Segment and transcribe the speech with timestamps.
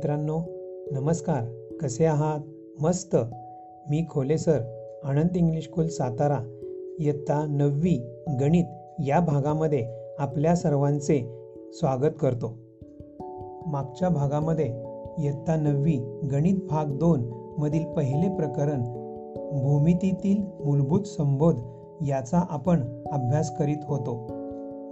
[0.00, 0.40] मित्रांनो
[0.90, 1.68] नमस्कार.
[1.80, 2.40] कसे आहात?
[2.82, 3.16] मस्त.
[3.90, 4.60] मी Khole sir
[5.04, 6.38] Anand English school Satara.
[6.98, 8.64] इयत्ता नववी गणित
[9.06, 11.30] या भागामध्ये आपल्या सर्वांचे
[11.72, 12.56] स्वागत करतो.
[13.66, 14.66] मागच्या भागामध्ये
[15.18, 18.82] इयत्ता नववी गणित भाग दोन मधील पहिले प्रकरण
[19.62, 21.54] भूमितीतील मूलभूत संबोध
[22.08, 24.26] याचा आपण अभ्यास करीत होतो.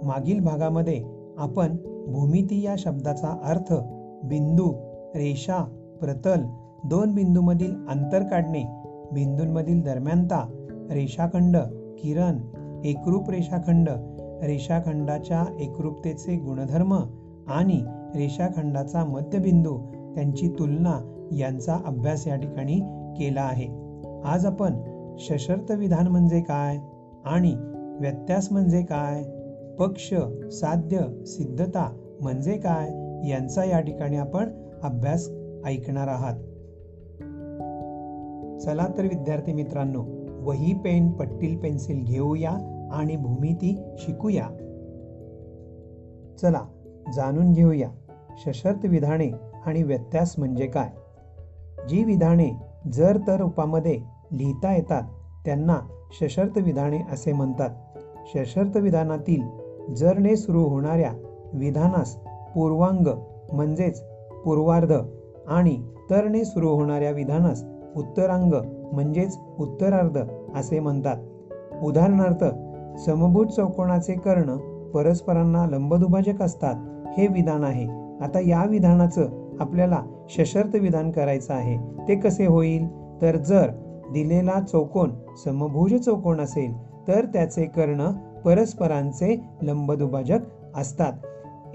[0.03, 1.03] मागील भागामध्ये
[1.37, 1.75] आपण
[2.07, 3.73] भूमिती या शब्दाचा अर्थ
[4.23, 5.63] बिंदू रेषा
[6.01, 6.41] प्रतल
[6.83, 8.63] दोन बिंदूमधील अंतर काढणे
[9.13, 10.45] बिंदूंमधील दरम्यानता
[10.91, 11.57] रेषाखंड
[11.99, 12.37] किरण
[12.85, 13.89] एकरूप रेषाखंड
[14.43, 16.93] रेषाखंडाच्या एकरूपतेचे गुणधर्म
[17.47, 17.81] आणि
[18.15, 19.77] रेषाखंडाचा मध्यबिंदू
[20.15, 22.79] त्यांची तुलना यांचा अभ्यास या ठिकाणी
[23.19, 23.67] केला आहे.
[24.25, 24.81] आज आपण
[25.17, 26.77] सशर्त विधान म्हणजे काय
[27.25, 27.55] आणि
[27.99, 29.23] व्यत्यास म्हणजे काय
[29.79, 30.13] पक्ष
[30.51, 32.89] साध्य सिद्धता म्हणजे काय
[33.29, 35.29] यांचा या ठिकाणी आपण अभ्यास
[35.65, 36.35] ऐकणार आहात.
[38.61, 40.05] चला तर विद्यार्थी मित्रांनो
[40.41, 42.51] वही पेन पट्टील पेन्सिल घेऊया
[42.91, 44.47] आणि भूमिती शिकूया.
[46.41, 46.61] चला
[47.13, 47.89] जाणून घेऊया
[48.45, 49.31] सशर्त विधाने
[49.65, 50.89] आणि व्यत्यास म्हणजे काय?
[51.89, 52.49] जी विधाने
[52.93, 53.99] जर तर रूपामध्ये
[54.31, 55.03] लिहिता येतात
[55.45, 55.79] त्यांना
[56.21, 57.69] सशर्त विधाने असे म्हणतात.
[58.35, 59.41] सशर्त विधानातील
[59.93, 61.13] जरने सुरू होणाऱ्या
[61.53, 62.15] विधानास
[62.55, 63.07] पूर्वांग
[63.53, 64.03] म्हणजेच
[64.45, 64.93] पूर्वार्ध
[65.47, 67.63] आणि तरणे सुरू होणाऱ्या विधानास
[67.95, 68.53] उत्तरांग
[68.93, 70.19] म्हणजेच उत्तरार्ध
[70.55, 71.17] असे म्हणतात.
[71.83, 72.45] उदाहरणार्थ
[72.99, 74.57] समभूत चौकोनाचे कर्ण
[74.91, 76.75] परस्परांना लंबदुभाजक असतात
[77.19, 77.85] हे विधान आहे.
[78.23, 79.27] आता या विधानाचं
[79.59, 81.77] आपल्याला सशर्त विधान करायचं आहे.
[82.07, 82.87] ते कसे होईल?
[83.21, 83.69] तर जर
[84.13, 85.11] दिलेला चौकोन
[85.45, 86.73] समभुज चौकोन असेल
[87.07, 88.11] तर त्याचे कर्ण
[88.45, 90.39] परस्परांचे लंबदुभाजक
[90.75, 91.13] असतात.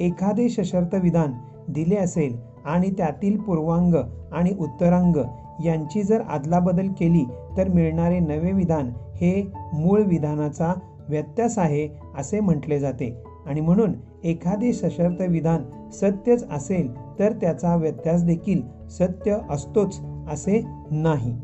[0.00, 1.32] एखादे सशर्त विधान
[1.68, 3.94] दिले असेल आणि त्यातील पूर्वांग
[4.32, 5.16] आणि उत्तरांग
[5.64, 7.24] यांची जर अदलाबदल केली
[7.56, 10.74] तर मिळणारे नवे विधान हे मूळ विधानाचा
[11.08, 11.88] व्यत्यास आहे
[12.18, 13.22] असे म्हटले जाते.
[13.46, 13.92] आणि म्हणून
[14.24, 21.36] एखादे सशर्त विधान सत्यच असेल तर त्याचा व्यत्यास देखील सत्य असतोच असे नाही.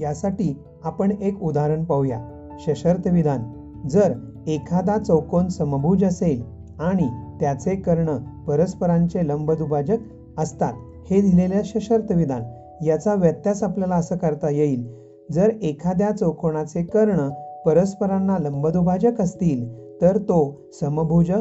[0.00, 2.20] यासाठी आपण एक उदाहरण पाहूया.
[2.60, 3.40] सशर्त विधान.
[3.88, 4.12] जर
[4.46, 6.42] एखादा चौकोन समभुज असेल
[6.80, 7.08] आणि
[7.40, 9.98] त्याचे कर्ण परस्परांचे लंबदुभाजक
[10.38, 10.72] असतात.
[11.10, 12.42] हे दिलेले सशर्त विधान
[12.84, 14.88] याचा व्यत्यास आपल्याला असं करता येईल.
[15.32, 17.28] जर एखाद्या चौकोनाचे कर्ण
[17.66, 21.32] परस्परांना लंबदुभाजक असतील तर तो समभुज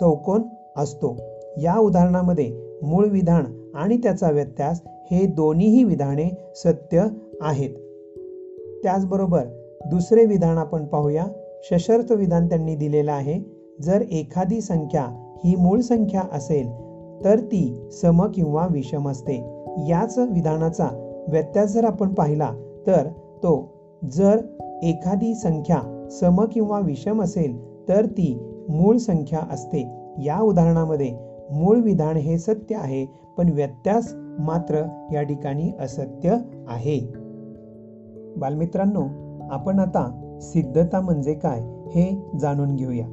[0.00, 0.42] चौकोन
[0.76, 1.16] असतो.
[1.62, 3.44] या उदाहरणामध्ये मूळ विधान
[3.74, 7.04] आणि त्याचा व्यत्यास हे दोन्हीही विधाने सत्य
[7.40, 7.70] आहेत.
[8.82, 9.44] त्याचबरोबर
[9.86, 11.26] दुसरे विधान आपण पाहूया.
[11.72, 13.60] सशर्त विधान त्यांनी दिलेलं आहे.
[13.82, 16.89] जर एखादी संख्या ही मूळ संख्या असेल
[17.24, 19.64] तर ती सम किंवा विषम असते.
[19.88, 20.88] याच विधानाचा
[21.28, 22.52] व्यत्यास जर आपण पाहिला
[22.86, 23.06] तर
[23.42, 23.68] तो
[24.12, 24.38] जर
[24.82, 29.88] एखादी संख्या सम किंवा विषम असेल तर ती मूळ संख्या असते.
[30.18, 31.16] या उदाहरणामध्ये
[31.50, 33.06] मूळ विधान हे सत्य आहे
[33.38, 36.36] पण व्यत्यास मात्र या ठिकाणी असत्य
[36.68, 37.00] आहे.
[38.36, 39.02] बालमित्रांनो
[39.50, 43.06] आपण आता सिद्धता म्हणजे काय हे जाणून घेऊया.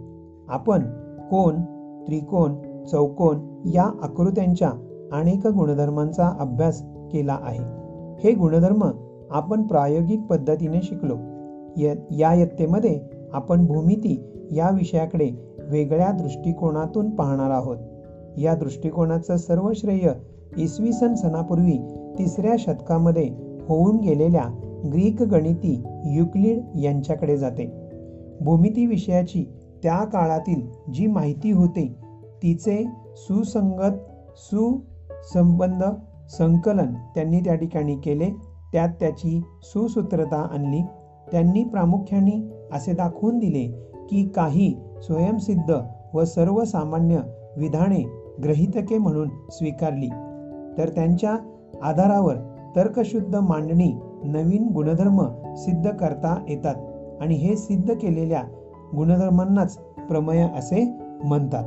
[0.48, 0.82] आपण
[1.30, 1.56] कोण
[2.08, 2.54] त्रिकोण
[2.92, 4.72] चौकोन या आकृत्यांच्या
[5.12, 7.60] अनेक गुणधर्मांचा अभ्यास केला आहे.
[8.24, 8.92] हे गुणधर्म
[9.32, 11.16] आपण प्रायोगिक पद्धतीने शिकलो.
[12.12, 13.00] या यत्तेमध्ये
[13.34, 15.32] आपण भूमिती या विषयाकडे
[15.70, 17.78] वेगळ्या दृष्टिकोनातून पाहणार आहोत.
[18.38, 20.10] या दृष्टिकोनाचं सर्व श्रेय
[20.58, 21.78] इसवी सन सणापूर्वी
[22.20, 23.30] तिसऱ्या शतकामध्ये
[23.68, 24.44] होऊन गेलेल्या
[24.94, 27.74] ग्रीक गणिती युक्लिड यांच्याकडे जाते.
[28.42, 29.46] भूमिती विषयाची
[29.84, 30.62] त्या काळातील
[30.94, 31.94] जी माहिती होती
[32.44, 32.86] तिचे
[33.16, 33.98] सुसंगत
[34.38, 35.84] सुसंबंध
[36.30, 38.30] संकलन त्यांनी त्या ठिकाणी केले.
[38.74, 40.82] त्यात त्याची सुसूत्रता आणली.
[41.32, 45.76] त्यांनी प्रामुख्याने असे दाखवून दिले की काही स्वयंसिद्ध
[46.14, 47.20] व सर्वसामान्य
[47.58, 50.08] विधाने ग्रहितके म्हणून स्वीकारली.
[50.78, 51.38] तर त्यांच्या
[51.84, 52.36] आधारावर
[52.76, 53.94] तर्कशुद्ध मांडणी
[54.24, 55.22] नवीन गुणधर्म
[55.56, 56.76] सिद्ध करता येतात
[57.22, 58.44] आणि हे सिद्ध केलेल्या
[58.96, 61.64] गुणधर्मांनाच प्रमेय असे म्हणतात.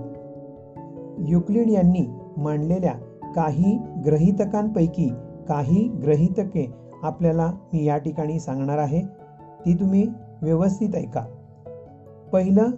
[1.29, 2.07] युक्लिड यांनी
[2.37, 2.95] मांडलेल्या
[3.35, 5.11] काही ग्रहितकांपैकी
[5.49, 6.73] काही ग्रहितके
[7.03, 9.03] आपल्याला मी या ठिकाणी सांगणार आहे.
[9.67, 10.07] ती तुम्ही
[10.43, 11.25] व्यवस्थित ऐका.
[12.33, 12.71] पहिलं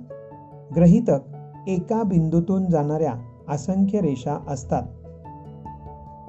[0.77, 1.37] ग्रहितक
[1.67, 3.15] एका बिंदूतून जाणाऱ्या
[3.49, 4.83] असंख्य रेषा असतात.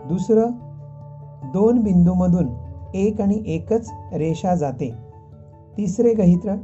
[0.08, 0.48] दुसरं
[1.54, 2.48] दोन बिंदूमधून
[2.94, 4.94] एक आणि एकच रेषा जाते.
[5.78, 6.56] तिसरे गहित्र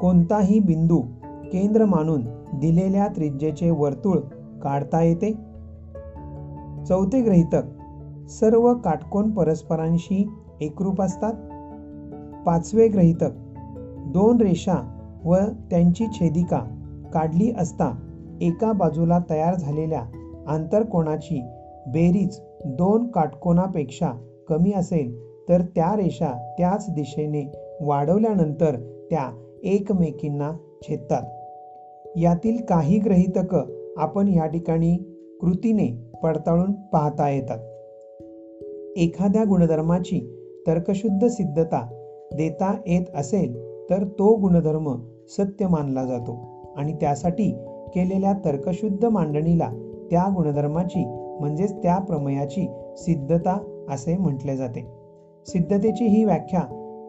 [0.00, 0.98] कोणताही बिंदू
[1.52, 2.24] केंद्र मानून
[2.54, 4.18] दिलेल्या त्रिज्येचे वर्तुळ
[4.64, 5.32] काढता येते.
[6.84, 7.62] चौथे ग्रहितक
[8.28, 10.28] सर्व काटकोन परस्परांशी
[10.60, 11.32] एकरूप असतात.
[12.46, 13.30] पाचवे ग्रहितक
[14.06, 14.76] दोन रेषा
[15.24, 15.36] व
[15.70, 16.60] त्यांची छेदिका
[17.14, 17.90] काढली असता
[18.40, 20.02] एका बाजूला तयार झालेल्या
[20.48, 21.40] आंतरकोणाची
[21.86, 24.12] बेरीज दोन काटकोणापेक्षा
[24.48, 25.14] कमी असेल
[25.48, 28.76] तर त्या रेषा त्याच दिशेने वाढवल्यानंतर
[29.10, 29.30] त्या
[29.62, 30.50] एकमेकींना
[30.82, 31.22] छेदतात.
[32.16, 34.96] यातील काही ग्रहितकं आपण या ठिकाणी
[35.40, 37.58] कृतीने पडताळून पाहता येतात.
[38.96, 40.20] एखाद्या गुणधर्माची
[40.66, 41.86] तर्कशुद्ध सिद्धता
[42.34, 43.54] देता येत असेल
[43.90, 44.94] तर तो गुणधर्म
[45.28, 46.38] सत्य मानला जातो
[46.76, 47.50] आणि त्यासाठी
[47.94, 49.68] केलेल्या तर्कशुद्ध मांडणीला
[50.10, 51.04] त्या गुणधर्माची
[51.40, 52.66] म्हणजेच त्या प्रमेयाची
[52.96, 54.86] सिद्धता असे म्हटले जाते.
[55.46, 56.60] सिद्धतेची ही व्याख्या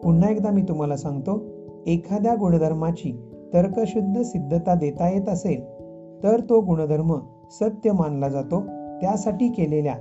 [0.04, 1.44] पुन्हा एकदा मी तुम्हाला सांगतो.
[1.86, 3.18] एखाद्या गुणधर्माची
[3.54, 5.75] तर्कशुद्ध सिद्धता देता येत असेल
[6.22, 7.14] तर तो गुणधर्म
[7.50, 8.60] सत्य मानला जातो.
[9.00, 9.94] त्यासाठी केलेल्या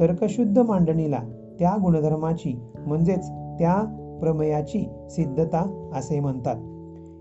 [0.00, 1.18] तर्कशुद्ध मांडणीला
[1.58, 3.28] त्या गुणधर्माची म्हणजेच
[3.58, 3.74] त्या
[4.20, 6.56] प्रमेयाची सिद्धता असे म्हणतात.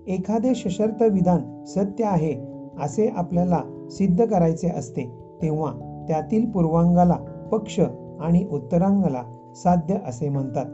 [0.08, 2.36] एखादे सशर्त विधान सत्य आहे
[2.80, 5.02] असे आपल्याला सिद्ध करायचे असते
[5.42, 5.72] तेव्हा
[6.08, 7.16] त्यातील पूर्वांगाला
[7.52, 7.80] पक्ष
[8.20, 9.24] आणि उत्तरांगाला
[9.56, 10.66] साध्य असे म्हणतात.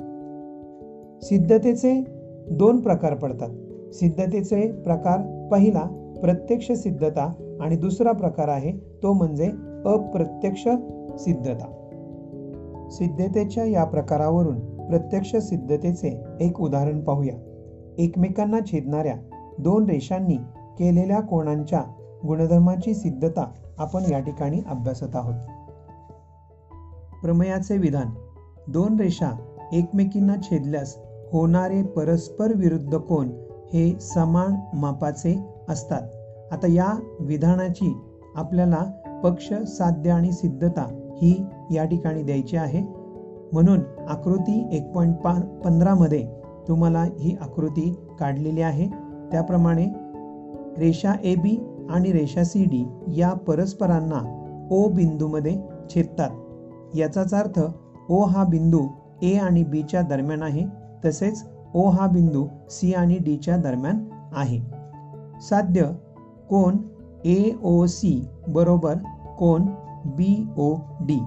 [1.24, 2.04] सिद्धतेचे
[2.52, 3.50] दोन प्रकार पडतात.
[3.94, 8.72] सिद्धतेचे प्रकार पहिला प्रत्यक्ष सिद्धता आणि दुसरा प्रकार आहे
[9.04, 9.46] तो म्हणजे
[9.86, 10.68] अप्रत्यक्ष
[11.20, 11.74] सिद्धता.
[12.92, 17.34] सिद्धतेच्या या प्रकारावरून प्रत्यक्ष सिद्धतेचे एक उदाहरण पाहूया.
[17.98, 19.16] एकमेकांना छेदणाऱ्या
[19.60, 20.36] दोन रेषांनी
[20.80, 21.84] केलेल्या कोणांच्या
[22.28, 25.36] गुणधर्माची सिद्धता आपण या ठिकाणी अभ्यासत आहोत.
[27.22, 28.08] प्रमेयाचे विधान.
[28.72, 29.38] दोन रेषा
[29.74, 30.98] एकमेकींना छेदल्यास
[31.32, 33.28] होणारे परस्पर विरुद्ध कोण
[33.74, 36.02] हे समान मापाचे असतात.
[36.52, 37.98] आता या विधानाची
[38.36, 38.84] आपल्याला
[39.24, 40.88] पक्ष साध्य आणि सिद्धता
[41.22, 42.82] ही या ठिकाणी द्यायची आहे.
[43.54, 43.80] म्हणून
[44.10, 45.34] आकृती एक पॉईंट पा
[45.66, 46.28] पंधरामध्ये
[46.68, 48.88] तुम्हाला ही आकृती काढलेली आहे.
[49.32, 49.86] त्याप्रमाणे
[50.78, 51.58] रेषा ए बी
[51.90, 52.86] आणि रेषा सी डी
[53.22, 54.34] या परस्परांना
[54.72, 55.58] ओ बिंदूमध्ये
[55.96, 56.30] छेदतात.
[56.96, 57.60] याचाच अर्थ
[58.10, 58.82] ओ हा बिंदू
[59.22, 60.66] ए आणि बीच्या दरम्यान आहे
[61.06, 61.44] तसेच
[61.74, 64.04] ओ हा बिंदू सी आणि डीच्या दरम्यान
[64.36, 64.77] आहे.
[65.42, 65.86] साध्य.
[66.50, 66.78] कोण?
[67.26, 68.26] A O C.
[68.48, 68.96] बरोबर.
[69.40, 69.62] कोण?
[70.06, 71.20] B O D.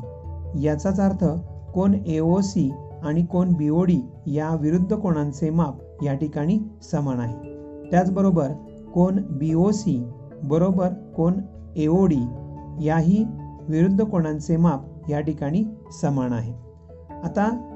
[0.60, 1.24] याचाच अर्थ
[1.74, 2.72] कोण ए ओ सी
[3.02, 6.58] आणि कोण बी ओ डी या विरुद्ध कोणांचे माप या ठिकाणी
[6.92, 7.36] समान आहे.
[7.90, 8.48] त्याचबरोबर
[8.94, 10.04] कोण बी ओ सी
[10.42, 10.88] बरोबर.
[11.16, 11.32] कोण
[11.76, 12.26] ए ओ डी
[12.80, 13.24] याही
[13.68, 15.64] विरुद्ध कोणांचे माप या ठिकाणी
[16.02, 16.52] समान आहे.
[17.25, 17.66] आता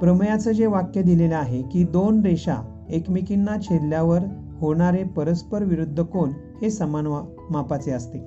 [0.00, 4.18] प्रमेयाचं जे वाक्य दिलेलं आहे की दोन रेषा एकमेकींना छेदल्यावर
[4.60, 6.30] होणारे परस्पर विरुद्ध कोण
[6.62, 7.06] हे समान
[7.50, 8.18] मापाचे असते.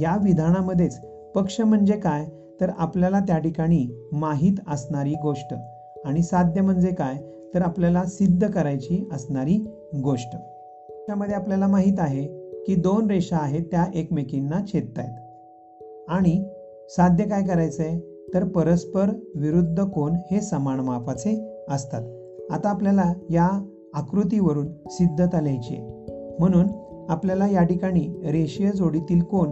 [0.00, 1.00] या विधानामध्येच
[1.34, 2.26] पक्ष म्हणजे काय?
[2.60, 5.54] तर आपल्याला त्या ठिकाणी माहीत असणारी गोष्ट.
[6.04, 7.14] आणि साध्य म्हणजे काय?
[7.54, 9.66] तर आपल्याला सिद्ध करायची असणारी
[10.04, 10.36] गोष्ट.
[10.90, 12.24] त्यामध्ये आपल्याला माहीत आहे
[12.66, 15.14] की दोन रेषा आहेत त्या एकमेकींना छेदतायत.
[16.08, 16.48] आणि
[16.88, 22.02] साध्य काय करायचं आहे तर परस्पर विरुद्ध कोण हे समान मापाचे असतात.
[22.50, 26.06] आता आपल्याला या आकृतीवरून सिद्धता लिहायची.
[26.38, 26.66] म्हणून
[27.08, 29.48] आपल्याला या ठिकाणी रेषीय जोडीतील कोण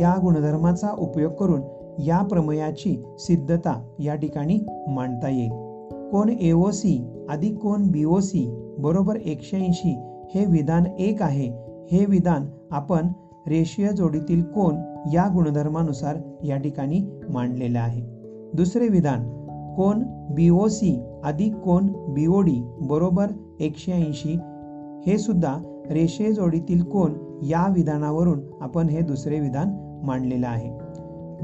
[0.00, 1.60] या गुणधर्माचा उपयोग करून
[1.98, 5.50] या प्रमेयाची सिद्धता या ठिकाणी मांडता येईल.
[6.10, 9.96] कोण ए ओ सी अधिक कोण बी ओ सी बरोबर एकशे ऐंशी
[10.34, 11.52] हे विधान एक आहे.
[11.92, 13.08] हे विधान आपण
[13.46, 14.74] रेषीय जोडीतील कोण
[15.12, 18.02] या गुणधर्मानुसार या ठिकाणी मांडलेलं आहे.
[18.54, 19.39] दुसरे विधान
[19.76, 20.02] कोण
[20.50, 21.88] ओ सी अधिक कोण
[22.28, 23.26] ओ डी बरोबर
[23.60, 24.38] एकशे ऐंशी
[25.06, 25.56] हे सुद्धा
[25.90, 27.12] रेषे जोडीतील कोण
[27.42, 29.68] या विधानावरून आपण हे दुसरे विधान
[30.04, 30.70] मांडलेलं आहे.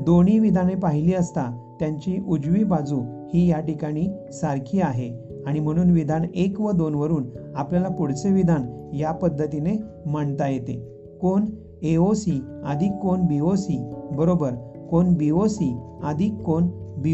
[0.05, 3.01] दोन्ही विधाने पाहिली असता त्यांची उजवी बाजू
[3.35, 5.11] ही या ठिकाणी सारखी आहे
[5.47, 7.25] आणि म्हणून विधान एक व दोन वरून
[7.57, 10.75] आपल्याला पुढचे विधान या पद्धतीने मांडता येते.
[11.21, 11.45] कोण
[11.83, 13.79] ए ओ सी अधिक कोण ओ सी
[14.13, 14.51] बरोबर
[14.91, 16.69] कोण ओ सी अधिक कोण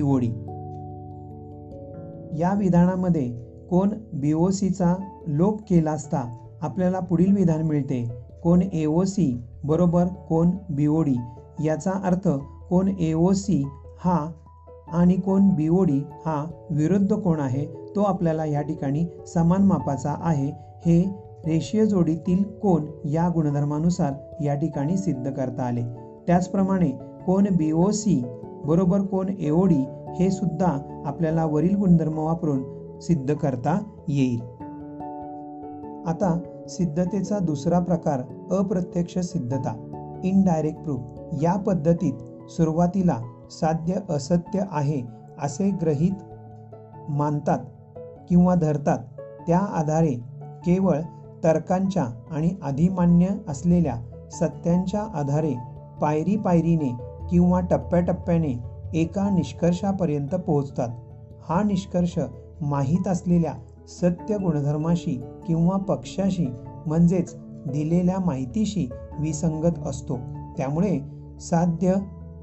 [0.04, 0.31] ओ डी
[2.39, 3.29] या विधानामध्ये
[3.71, 4.95] कोण बी ओ सीचा
[5.27, 6.25] लोप केला असता
[6.62, 8.03] आपल्याला पुढील विधान मिळते.
[8.43, 9.33] कोण ए ओ सी
[9.65, 11.15] बरोबर कोण बी ओ डी
[11.65, 12.29] याचा अर्थ
[12.69, 13.62] कोण ए ओ सी
[14.05, 14.19] हा
[14.93, 20.15] आणि कोण बी ओ डी हा विरुद्ध कोण आहे तो आपल्याला या ठिकाणी समान मापाचा
[20.21, 20.51] आहे.
[20.87, 21.01] हे
[21.47, 24.12] रेषीय जोडीतील कोण या गुणधर्मानुसार
[24.45, 25.83] या ठिकाणी सिद्ध करता आले.
[26.27, 26.91] त्याचप्रमाणे
[27.27, 28.23] कोण बी ओ सी
[28.66, 29.85] बरोबर कोण एवढी
[30.19, 32.62] हे सुद्धा आपल्याला वरील गुणधर्म वापरून
[33.00, 33.78] सिद्ध करता
[34.09, 34.40] येईल.
[36.07, 36.38] आता
[36.69, 39.88] सिद्धतेचा दुसरा प्रकार अप्रत्यक्ष सिद्धता
[40.25, 41.00] इनडायरेक्ट प्रूफ
[41.42, 42.12] या पद्धतीत
[42.50, 43.16] सुरुवातीला
[43.50, 45.02] साध्य असत्य आहे
[45.42, 46.12] असे ग्रहित
[47.09, 47.59] मानतात
[48.28, 48.99] किंवा धरतात.
[49.47, 50.12] त्या आधारे
[50.66, 50.99] केवळ
[51.45, 53.95] तर्कांच्या आणि अधिमान्य असलेल्या
[54.31, 55.54] सत्यांच्या आधारे
[56.00, 60.88] पायरी पायरीने किंवा टप्प्याटप्प्याने एका निष्कर्षापर्यंत पोहोचतात.
[61.49, 62.19] हा निष्कर्ष
[62.61, 63.55] माहीत असलेल्या
[63.88, 66.47] सत्य गुणधर्माशी किंवा पक्षाशी
[66.87, 67.35] म्हणजेच
[67.69, 68.88] दिलेल्या माहितीशी
[69.19, 70.17] विसंगत असतो.
[70.57, 71.00] त्यामुळे
[71.41, 71.95] साध्य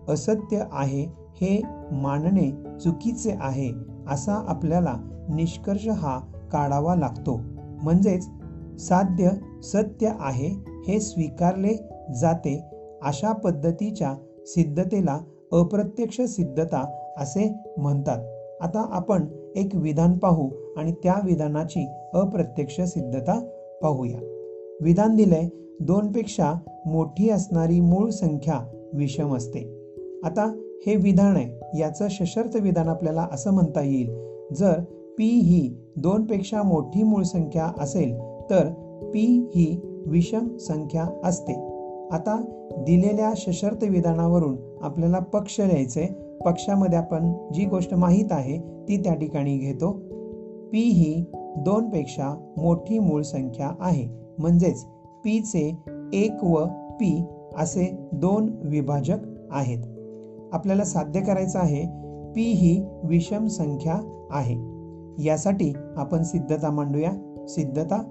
[0.09, 1.03] असत्य आहे
[1.41, 3.71] हे मानणे चुकीचे आहे
[4.07, 4.95] असा आपल्याला
[5.29, 6.19] निष्कर्ष हा
[6.51, 7.41] काढावा लागतो.
[7.83, 8.29] म्हणजेच
[8.79, 9.29] साध्य
[9.63, 10.47] सत्य आहे
[10.87, 11.73] हे स्वीकारले
[12.19, 12.69] जाते
[13.03, 14.13] अशा पद्धतीच्या
[14.45, 15.19] सिद्धतेला
[15.51, 18.25] अप्रत्यक्ष सिद्धता असे म्हणतात.
[18.61, 23.39] आता आपण एक विधान पाहू आणि त्या विधानाची अप्रत्यक्ष सिद्धता
[23.83, 24.19] पाहूया.
[24.81, 26.53] विधान दिलंय दोनपेक्षा
[26.85, 29.59] मोठी असणारी मूळ संख्या विषम असते.
[30.23, 34.09] आता हे विधान आहे याचं सशर्त विधान आपल्याला असं म्हणता येईल.
[34.55, 34.79] जर
[35.17, 38.15] पी ही दोनपेक्षा मोठी मूळ संख्या असेल
[38.49, 38.67] तर
[39.13, 41.78] पी ही विषम संख्या असते.
[42.11, 42.41] आता
[42.77, 46.05] दिलेल्या सशर्त विधानावरून आपल्याला पक्ष लिहायचे
[46.45, 49.91] पक्षामध्ये आपण जी गोष्ट माहीत आहे ती त्या ठिकाणी घेतो.
[50.71, 51.25] पी ही
[51.57, 54.07] दोनपेक्षा मोठी मूळ संख्या आहे.
[54.39, 54.85] म्हणजेच
[55.23, 55.77] पीचे
[56.13, 57.23] एक व पी
[57.57, 59.17] असे दोन विभाजक
[59.51, 59.83] आहेत.
[60.53, 61.85] आपल्याला साध्य करायचं आहे
[62.35, 64.55] पी ही विषम संख्या आहे.
[65.23, 67.11] यासाठी आपण सिद्धता मांडूया.
[67.47, 68.01] सिद्धता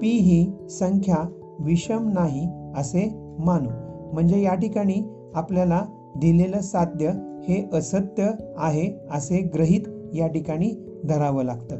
[0.00, 1.16] पी ही संख्या
[1.58, 3.68] विषम नाही असे मानू.
[4.12, 5.02] म्हणजे या ठिकाणी
[5.34, 5.82] आपल्याला
[6.16, 7.08] दिलेलं साध्य
[7.42, 9.80] हे असत्य आहे असे ग्रहित
[10.14, 11.76] या ठिकाणी धरावं लागतं.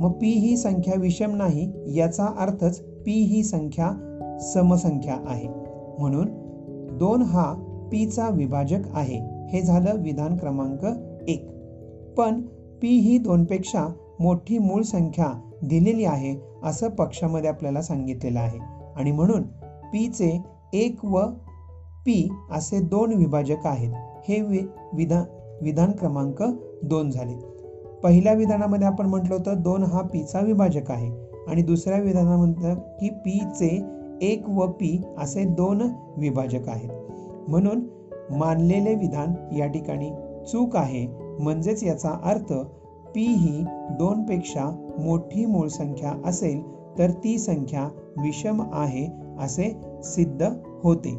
[0.00, 3.90] मग पी ही संख्या विषम नाही याचा अर्थच पी ही संख्या
[4.54, 5.48] समसंख्या आहे.
[5.98, 6.28] म्हणून
[6.98, 7.54] दोन हा
[7.92, 9.46] पीचा विभाजक आहे.
[9.48, 10.86] हे झालं विधान क्रमांक
[11.28, 11.48] एक.
[12.16, 12.40] पण
[12.82, 15.26] पी ही दोनपेक्षा मोठी मूळ संख्या
[15.62, 18.58] दिलेली आहे असं पक्षामध्ये आपल्याला सांगितलेलं आहे.
[18.96, 19.42] आणि म्हणून
[19.94, 21.20] पीचे एक व
[22.06, 23.92] पी असे दोन विभाजक आहेत.
[24.28, 24.58] हे वि
[24.92, 25.24] विधान
[25.62, 26.42] विधान क्रमांक
[26.82, 27.34] दोन झाले.
[28.02, 31.10] पहिल्या विधानामध्ये आपण म्हटलं होतं दोन हा पीचा विभाजक आहे.
[31.48, 33.82] आणि दुसऱ्या विधानामध्ये की पीचे
[34.22, 35.82] एक व पी असे दोन
[36.16, 36.90] विभाजक आहेत.
[37.48, 37.80] म्हणून
[38.30, 40.10] मानलेले विधान या ठिकाणी
[40.52, 41.06] चूक आहे.
[41.40, 42.52] म्हणजेच याचा अर्थ
[43.14, 46.62] पी ही दोनपेक्षा मोठी मूळ संख्या असेल
[46.98, 47.88] तर ती संख्या
[48.22, 50.42] विषम आहे असे सिद्ध
[50.82, 51.14] होते.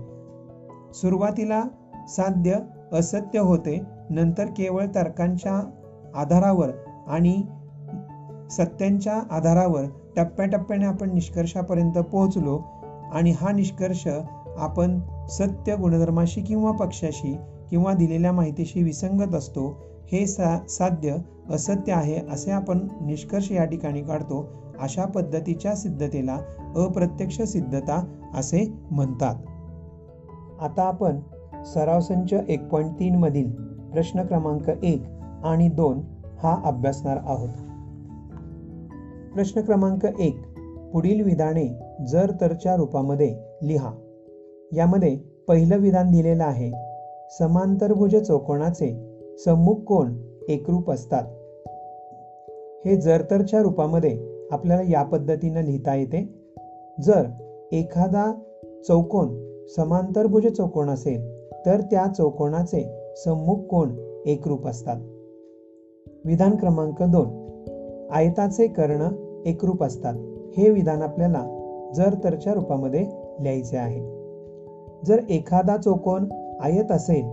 [0.94, 1.64] सुरुवातीला
[2.08, 2.56] साध्य
[2.94, 5.72] असत्य होते नंतर केवळ तर्कांच्या
[6.16, 6.70] आधारावर
[7.08, 7.42] आणि
[8.52, 9.84] सत्यांच्या आधारावर
[10.18, 12.60] टप्प्याटप्प्याने आपण निष्कर्षापर्यंत पोहोचलो
[13.14, 14.08] आणि हा निष्कर्ष
[14.58, 17.38] आपण सत्य गुणधर्माशी किंवा पक्षाशी
[17.70, 19.82] किंवा दिलेल्या माहितीशी विसंगत असतो
[20.12, 21.16] हे सा साध्य
[21.50, 24.50] असत्य आहे असे आपण निष्कर्ष या ठिकाणी काढतो.
[24.80, 26.38] अशा पद्धतीच्या सिद्धतेला
[26.76, 29.36] अप्रत्यक्ष सिद्धता असे म्हणतात.
[30.62, 31.20] आता आपण
[31.64, 33.52] सराव संच एक पॉईंट तीन मधील
[33.92, 35.04] प्रश्न क्रमांक एक
[35.44, 36.00] आणि दोन
[36.44, 37.50] हा अभ्यासणार आहोत.
[39.34, 40.42] प्रश्न क्रमांक एक
[40.94, 43.92] पुढील विधाने जर तरच्या रूपामध्ये लिहा.
[44.76, 45.18] यामध्ये
[45.48, 46.72] पहिलं विधान दिलेलं आहे
[47.40, 50.18] समांतरभुज चौकोनाचे सम्मुख कोण
[50.50, 51.24] एकरूप असतात.
[52.88, 56.46] हे जरतरच्या रूपामध्ये आपल्याला या पद्धतीनं लिहिता येते.
[57.04, 57.24] जर
[57.72, 58.34] एखादा
[58.88, 63.90] चौकोन समांतरभुज चौकोन असेल तर त्या चौकोनाचे सम्मुख कोण
[64.26, 64.98] एकरूप असतात.
[66.26, 67.46] विधान क्रमांक दोन.
[68.12, 69.08] आयताचे कर्ण
[69.46, 70.14] एकरूप असतात.
[70.58, 71.46] हे विधान आपल्याला
[71.96, 73.02] जर तरच्या रूपामध्ये
[73.40, 74.00] लिहायचे आहे.
[75.06, 76.30] जर एखादा चौकोन
[76.62, 77.26] आयत असेल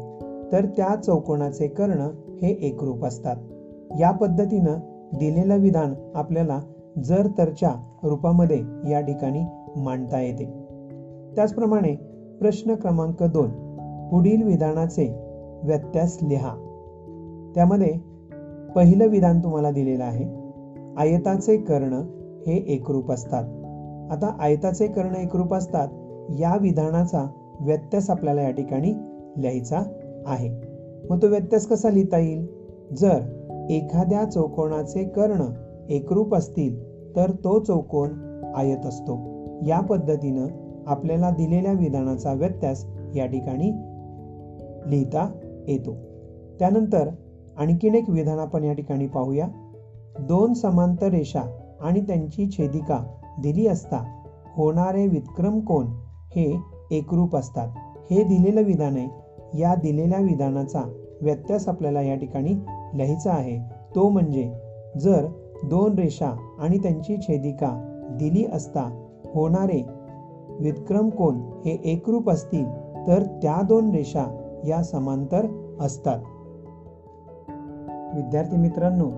[0.52, 2.00] तर त्या चौकोनाचे कर्ण
[2.42, 3.36] हे एकरूप असतात.
[4.00, 4.76] या पद्धतीनं
[5.18, 6.60] दिलेलं विधान आपल्याला
[7.04, 9.40] जर तरच्या रूपामध्ये या ठिकाणी
[9.76, 10.44] मांडता येते.
[11.36, 11.94] त्याचप्रमाणे
[12.40, 13.50] प्रश्न क्रमांक दोन
[14.10, 15.14] पुढील विधानाचे
[15.64, 16.54] व्यत्यास लिहा.
[17.54, 17.98] त्यामध्ये
[18.76, 20.24] पहिलं विधान तुम्हाला दिलेलं आहे.
[20.96, 21.92] आयताचे कर्ण
[22.46, 23.44] हे एकरूप असतात.
[24.12, 25.88] आता आयताचे कर्ण एकरूप असतात
[26.40, 27.26] या विधानाचा
[27.60, 28.92] व्यत्यास आपल्याला या ठिकाणी
[29.36, 29.82] लिहायचा
[30.26, 30.50] आहे.
[31.10, 32.46] मग तो व्यत्यास कसा लिहिता येईल?
[32.96, 33.18] जर
[33.70, 35.40] एखाद्या चौकोनाचे कर्ण
[35.88, 38.08] एकरूप असतील तर तो चौकोन
[38.56, 39.18] आयत असतो.
[39.66, 40.46] या पद्धतीनं
[40.86, 43.72] आपल्याला दिलेल्या विधानाचा व्यत्यास या ठिकाणी
[44.90, 45.32] लिहिता
[45.68, 45.94] येतो.
[46.58, 47.08] त्यानंतर
[47.56, 49.48] आणखीन एक विधान आपण या ठिकाणी पाहूया.
[50.20, 51.42] दोन समांतर रेषा
[51.80, 53.06] आणि त्यांची छेदिका
[53.42, 54.22] दिली असता
[54.56, 55.86] होणारे विक्रम कोण
[56.36, 56.60] हे
[56.90, 57.68] एकरूप असतात.
[58.10, 59.08] हे दिलेलं विधान आहे.
[59.58, 62.52] या दिलेल्या विधानाचा व्यत्यास आपल्याला या ठिकाणी
[62.94, 63.72] लिहायचा आहे.
[63.94, 64.54] तो म्हणजे
[65.00, 65.26] जर
[65.64, 69.82] दोन रेषा आणि त्यांची छेदिका दिली असता होणारे
[70.60, 72.66] विक्रम कोण हे एकरूप असतील
[73.06, 74.24] तर त्या दोन रेषा
[74.66, 75.46] या समांतर
[75.80, 76.18] असतात.
[78.14, 79.10] विद्यार्थी मित्रांनो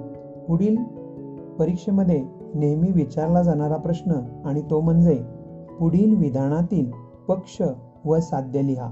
[0.49, 0.77] पुढील
[1.59, 2.25] परीक्षेमध्ये
[2.55, 4.13] नेहमी विचारला जाणारा प्रश्न
[4.45, 5.23] आणि तो म्हणजे
[5.81, 6.91] पुढील विधानातील
[7.29, 7.63] पक्ष
[8.05, 8.91] व साध्य लिहा.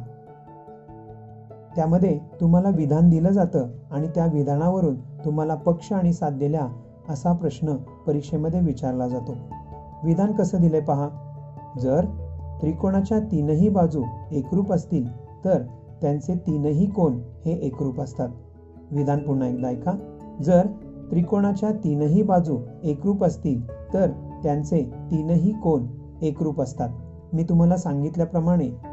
[1.76, 6.68] त्यामध्ये तुम्हाला विधान दिलं जातं आणि त्या विधानावरून तुम्हाला पक्ष आणि साध्य लिहा
[7.08, 9.36] असा प्रश्न परीक्षेमध्ये विचारला जातो.
[10.04, 11.08] विधान कसं दिलंय पहा.
[11.80, 12.04] जर
[12.60, 15.06] त्रिकोणाच्या तीनही बाजू एकरूप असतील
[15.44, 15.62] तर
[16.02, 17.12] त्यांचे तीनही कोण
[17.44, 18.28] हे एकरूप असतात.
[18.90, 19.92] विधान पुन्हा एकदा ऐका.
[20.42, 20.66] जर
[21.10, 24.10] त्रिकोणाच्या तीनही बाजू एकरूप असतील तर
[24.42, 25.86] त्यांचे तीनही कोण
[26.22, 26.88] एकरूप असतात.
[27.32, 28.92] मी तुम्हाला सांगितल्याप्रमाणे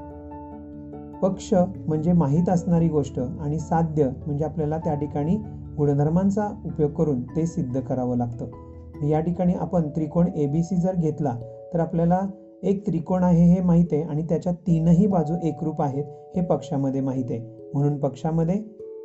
[1.21, 1.53] पक्ष
[1.87, 5.37] म्हणजे माहीत असणारी गोष्ट आणि साध्य म्हणजे आपल्याला त्या ठिकाणी
[5.79, 9.07] गुणधर्मांचा उपयोग करून ते सिद्ध करावं लागतं.
[9.07, 11.35] या ठिकाणी आपण त्रिकोण ए बी सी जर घेतला
[11.73, 12.21] तर आपल्याला
[12.63, 16.05] एक त्रिकोण आहे हे माहीत आहे आणि त्याच्या तीनही बाजू एकरूप आहेत
[16.35, 17.39] हे पक्षामध्ये माहीत आहे.
[17.73, 18.55] म्हणून पक्षामध्ये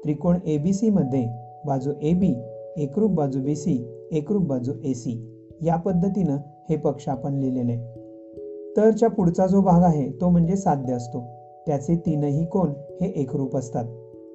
[0.04, 1.26] त्रिकोण ए बी सीमध्ये
[1.66, 2.34] बाजू ए बी
[2.76, 3.78] एकरूप बाजू बी सी
[4.12, 5.20] एकरूप बाजू ए सी
[5.62, 6.36] या पद्धतीनं
[6.70, 7.76] हे पक्ष आपण लिहिलेले
[8.76, 11.24] तरच्या पुढचा जो भाग आहे तो म्हणजे साध्य असतो.
[11.66, 12.68] त्याचे तीनही कोण
[13.00, 13.84] हे एकरूप असतात.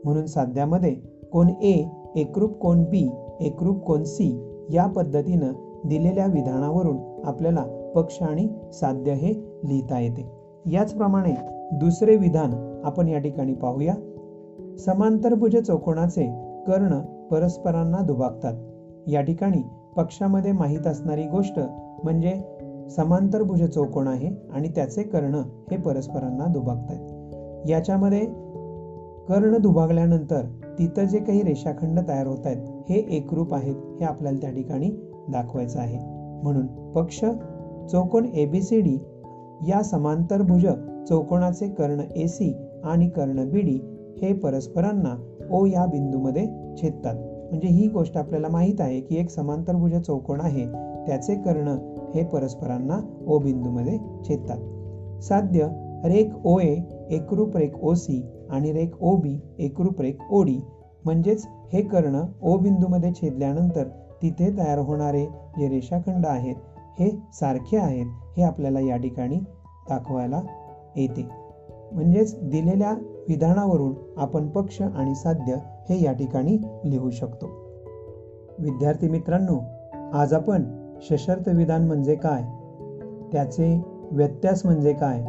[0.04, 0.96] म्हणून साध्यामध्ये
[1.32, 1.84] कोण ए
[2.16, 5.54] एकरूप कोण बी एकरूप कोण सी या पद्धतीनं
[5.86, 9.34] दिलेल्या विधानावरून आपल्याला पक्ष आणि साध्य हे
[9.66, 10.32] लिहिता येते.
[10.66, 11.36] याचप्रमाणे
[11.72, 13.94] दुसरे विधान आपण या ठिकाणी पाहूया.
[14.80, 16.26] समांतरभुज चौकोनाचे
[16.68, 17.00] कर्ण
[17.32, 18.54] परस्परांना दुभागतात.
[19.08, 19.62] या ठिकाणी
[19.96, 21.60] पक्षामध्ये माहीत असणारी गोष्ट
[22.04, 22.34] म्हणजे
[22.90, 25.36] समांतरभुज चौकोन आहे आणि त्याचे कर्ण
[25.72, 28.26] हे परस्परांना दुभागतात याच्यामध्ये
[29.28, 30.42] कर्ण दुभागल्यानंतर
[30.80, 32.58] तिथं जे काही रेषाखंड तयार होत आहेत
[32.90, 34.90] हे एकरूप आहेत हे आपल्याला त्या ठिकाणी
[35.30, 35.98] दाखवायचं आहे.
[36.44, 37.20] म्हणून पक्ष
[37.92, 38.98] चौकोन ए बी सी डी
[39.68, 40.66] या समांतरभुज
[41.10, 43.80] चौकोनाचे कर्ण ए सी आणि कर्ण बी डी
[44.22, 45.16] हे परस्परांना
[45.52, 46.46] ओ या बिंदूमध्ये
[46.82, 47.16] छेदतात.
[47.50, 50.66] म्हणजे ही गोष्ट आपल्याला माहीत आहे की एक समांतरभुज चौकोन आहे
[51.08, 51.68] त्याचे कर्ण
[52.16, 54.58] हे परस्परांना ओ बिंदूमध्ये छेदतात.
[55.24, 55.68] साध्य
[56.06, 56.76] रेख ओ ए
[57.10, 60.60] एकरूप रेख ओ सी आणि रेख ओ बी एकरूप रेख ओडी.
[61.06, 63.84] म्हणजेच हे कर्ण ओ बिंदूमध्ये छेदल्यानंतर
[64.22, 65.26] तिथे तयार होणारे
[65.60, 66.56] जे रेषाखंड आहेत
[67.00, 68.06] हे सारखे आहेत
[68.38, 69.36] हे आपल्याला या ठिकाणी
[69.90, 70.42] दाखवायला
[70.96, 71.28] येते.
[71.92, 72.94] म्हणजेच दिलेल्या
[73.30, 75.56] विधानावरून आपण पक्ष आणि साध्य
[75.90, 77.46] हे या ठिकाणी लिहू शकतो.
[78.60, 79.60] विद्यार्थी मित्रांनो
[80.14, 80.64] आज आपण
[81.10, 82.42] सशर्त विधान म्हणजे काय?
[83.32, 83.82] त्याचे
[84.12, 85.26] व्यत्यास म्हणजे काय?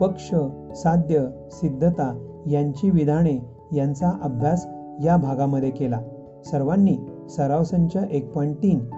[0.00, 0.34] पक्ष
[0.74, 4.66] साध्य सिद्धता यांची विधाने यांचा अभ्यास
[5.02, 6.00] या भागामध्ये केला.
[6.44, 8.90] सर्वांनी सराव संच एक पॉईंट तीन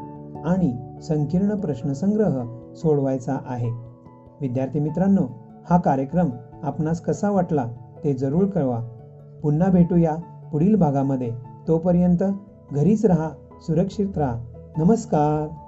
[0.45, 3.69] आणि संकीर्ण प्रश्नसंग्रह सोडवायचा आहे.
[4.41, 5.27] विद्यार्थी मित्रांनो
[5.71, 6.31] हा कार्यक्रम
[6.63, 7.67] आपणास कसा वाटला
[8.05, 8.81] ते जरूर कळवा.
[9.43, 10.17] पुन्हा भेटूया
[10.53, 11.33] पुढील भागामध्ये.
[11.69, 12.23] तोपर्यंत
[12.73, 13.31] घरीच राहा
[13.63, 14.37] सुरक्षित राहा.
[14.79, 15.62] नमस्कार!